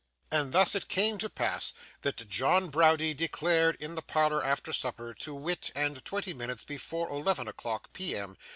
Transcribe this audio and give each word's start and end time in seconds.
And 0.31 0.51
thus 0.51 0.73
it 0.73 0.87
came 0.87 1.19
to 1.19 1.29
pass, 1.29 1.73
that 2.01 2.27
John 2.27 2.69
Browdie 2.71 3.13
declared, 3.13 3.75
in 3.79 3.93
the 3.93 4.01
parlour 4.01 4.43
after 4.43 4.73
supper, 4.73 5.13
to 5.13 5.35
wit, 5.35 5.69
and 5.75 6.03
twenty 6.03 6.33
minutes 6.33 6.65
before 6.65 7.11
eleven 7.11 7.47
o'clock 7.47 7.93
p.m. 7.93 8.35